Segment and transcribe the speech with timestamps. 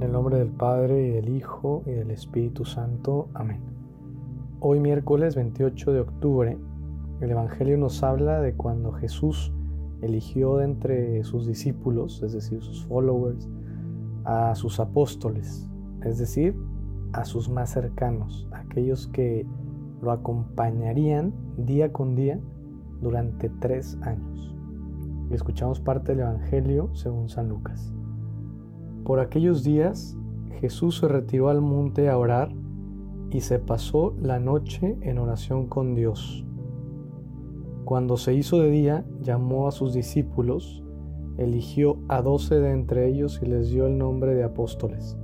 [0.00, 3.28] En el nombre del Padre y del Hijo y del Espíritu Santo.
[3.34, 3.60] Amén.
[4.58, 6.58] Hoy miércoles 28 de octubre,
[7.20, 9.52] el Evangelio nos habla de cuando Jesús
[10.00, 13.46] eligió de entre sus discípulos, es decir, sus followers,
[14.24, 15.68] a sus apóstoles,
[16.02, 16.56] es decir,
[17.12, 19.46] a sus más cercanos, aquellos que
[20.00, 22.40] lo acompañarían día con día
[23.02, 24.56] durante tres años.
[25.30, 27.92] Y escuchamos parte del Evangelio según San Lucas.
[29.04, 30.16] Por aquellos días
[30.60, 32.52] Jesús se retiró al monte a orar
[33.30, 36.44] y se pasó la noche en oración con Dios.
[37.84, 40.84] Cuando se hizo de día, llamó a sus discípulos,
[41.38, 45.16] eligió a doce de entre ellos y les dio el nombre de apóstoles.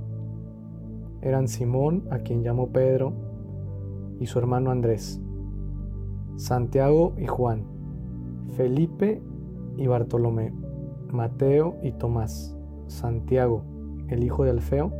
[1.21, 3.13] Eran Simón, a quien llamó Pedro,
[4.19, 5.21] y su hermano Andrés,
[6.35, 7.63] Santiago y Juan,
[8.53, 9.21] Felipe
[9.77, 10.53] y Bartolomé,
[11.11, 12.56] Mateo y Tomás,
[12.87, 13.63] Santiago,
[14.07, 14.91] el hijo de Alfeo,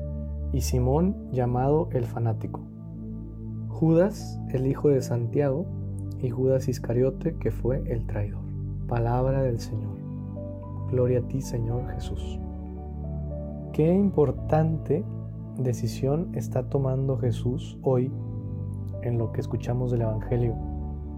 [0.53, 2.61] y Simón, llamado el fanático.
[3.69, 5.65] Judas, el hijo de Santiago,
[6.21, 8.41] y Judas Iscariote, que fue el traidor.
[8.87, 9.97] Palabra del Señor.
[10.89, 12.39] Gloria a ti, Señor Jesús.
[13.73, 15.03] Qué importante
[15.57, 18.11] decisión está tomando Jesús hoy
[19.03, 20.55] en lo que escuchamos del Evangelio.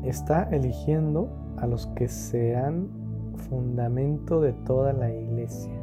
[0.03, 2.89] Está eligiendo a los que sean
[3.35, 5.79] fundamento de toda la iglesia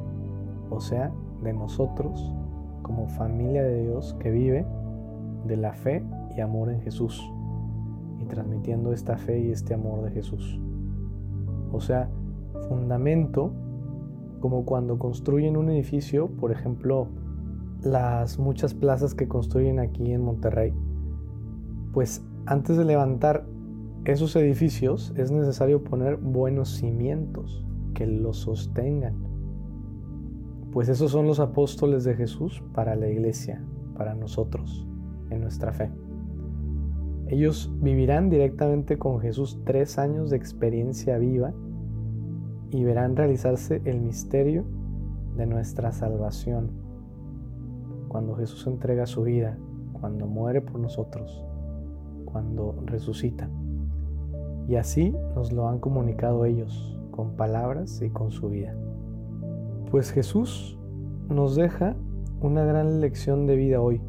[0.70, 2.33] o sea, de nosotros
[2.83, 4.64] como familia de Dios que vive
[5.47, 6.05] de la fe
[6.36, 7.23] y amor en Jesús
[8.20, 10.61] y transmitiendo esta fe y este amor de Jesús.
[11.73, 12.08] O sea,
[12.69, 13.53] fundamento
[14.41, 17.08] como cuando construyen un edificio, por ejemplo,
[17.83, 20.73] las muchas plazas que construyen aquí en Monterrey,
[21.92, 23.47] pues antes de levantar
[24.05, 27.64] esos edificios es necesario poner buenos cimientos
[27.95, 29.14] que los sostengan
[30.77, 33.65] pues esos son los apóstoles de Jesús para la iglesia,
[33.97, 34.87] para nosotros,
[35.31, 35.91] en nuestra fe.
[37.29, 41.55] Ellos vivirán directamente con Jesús tres años de experiencia viva
[42.73, 44.67] y verán realizarse el misterio
[45.39, 46.73] de nuestra salvación.
[48.09, 49.57] Cuando Jesús entrega su vida,
[49.98, 51.42] cuando muere por nosotros,
[52.27, 53.48] cuando resucita.
[54.69, 58.77] Y así nos lo han comunicado ellos, con palabras y con su vida.
[59.91, 60.77] Pues Jesús
[61.29, 61.95] nos deja
[62.41, 64.01] una gran lección de vida hoy.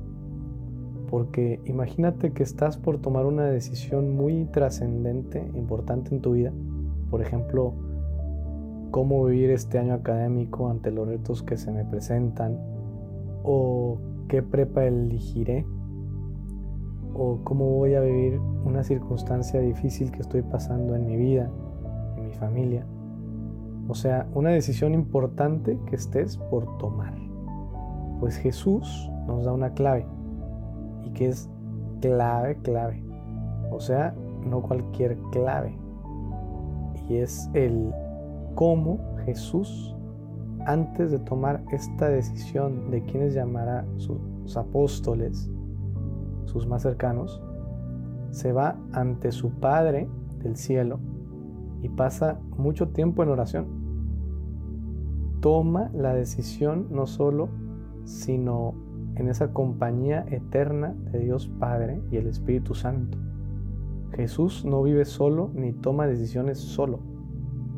[1.09, 6.51] Porque imagínate que estás por tomar una decisión muy trascendente, importante en tu vida.
[7.09, 7.73] Por ejemplo,
[8.91, 12.59] cómo vivir este año académico ante los retos que se me presentan.
[13.43, 15.65] O qué prepa elegiré.
[17.13, 21.49] O cómo voy a vivir una circunstancia difícil que estoy pasando en mi vida,
[22.17, 22.85] en mi familia.
[23.89, 27.13] O sea, una decisión importante que estés por tomar.
[28.19, 30.05] Pues Jesús nos da una clave.
[31.03, 31.49] Y que es
[32.01, 33.03] clave, clave.
[33.71, 34.13] O sea,
[34.45, 35.77] no cualquier clave.
[37.07, 37.93] Y es el
[38.55, 39.95] cómo Jesús,
[40.65, 45.49] antes de tomar esta decisión de quiénes llamará sus apóstoles,
[46.45, 47.41] sus más cercanos,
[48.31, 50.09] se va ante su Padre
[50.39, 50.99] del cielo
[51.81, 53.87] y pasa mucho tiempo en oración
[55.39, 57.49] toma la decisión no solo,
[58.03, 58.73] sino
[59.15, 63.17] en esa compañía eterna de Dios Padre y el Espíritu Santo.
[64.13, 66.99] Jesús no vive solo ni toma decisiones solo.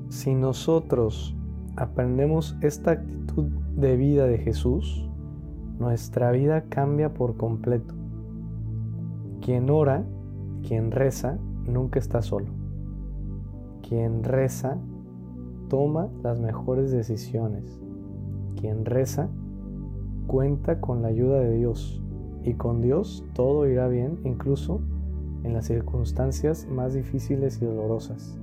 [0.09, 1.35] Si nosotros
[1.75, 3.45] aprendemos esta actitud
[3.75, 5.09] de vida de Jesús,
[5.79, 7.95] nuestra vida cambia por completo.
[9.41, 10.05] Quien ora,
[10.67, 12.58] quien reza, nunca está solo.
[13.89, 14.77] Quien reza
[15.67, 17.79] toma las mejores decisiones.
[18.55, 19.29] Quien reza
[20.27, 21.99] cuenta con la ayuda de Dios
[22.43, 24.79] y con Dios todo irá bien incluso
[25.43, 28.37] en las circunstancias más difíciles y dolorosas.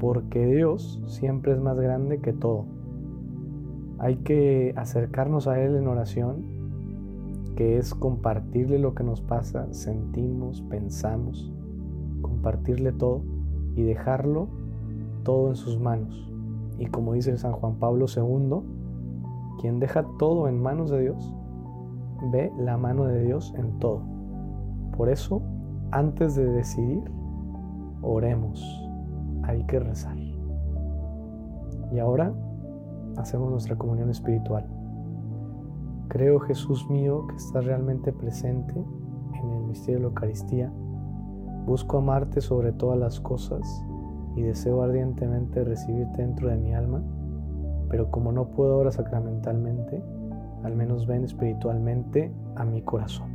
[0.00, 2.64] Porque Dios siempre es más grande que todo.
[3.98, 6.46] Hay que acercarnos a Él en oración,
[7.56, 11.52] que es compartirle lo que nos pasa, sentimos, pensamos,
[12.22, 13.33] compartirle todo
[13.76, 14.48] y dejarlo
[15.22, 16.30] todo en sus manos.
[16.78, 18.60] Y como dice San Juan Pablo II,
[19.60, 21.34] quien deja todo en manos de Dios,
[22.32, 24.02] ve la mano de Dios en todo.
[24.96, 25.42] Por eso,
[25.90, 27.02] antes de decidir,
[28.02, 28.62] oremos.
[29.42, 30.16] Hay que rezar.
[31.92, 32.32] Y ahora
[33.16, 34.66] hacemos nuestra comunión espiritual.
[36.08, 38.74] Creo, Jesús mío, que estás realmente presente
[39.34, 40.72] en el misterio de la Eucaristía.
[41.66, 43.62] Busco amarte sobre todas las cosas
[44.36, 47.02] y deseo ardientemente recibirte dentro de mi alma,
[47.88, 50.02] pero como no puedo ahora sacramentalmente,
[50.62, 53.28] al menos ven espiritualmente a mi corazón.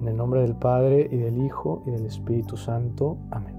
[0.00, 3.16] En el nombre del Padre y del Hijo y del Espíritu Santo.
[3.30, 3.55] Amén.